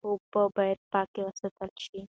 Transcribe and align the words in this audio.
اوبه 0.05 0.41
باید 0.55 0.79
پاکې 0.91 1.19
وساتل 1.27 1.71
شي. 1.83 1.99